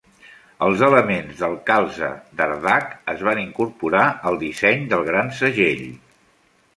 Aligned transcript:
Els 0.67 0.79
elements 0.85 1.41
del 1.41 1.51
calze 1.67 2.07
d'Ardagh 2.39 2.95
es 3.13 3.21
van 3.27 3.41
incorporar 3.43 4.07
al 4.31 4.39
disseny 4.45 4.89
del 4.95 5.05
Gran 5.11 5.31
segell. 5.41 5.85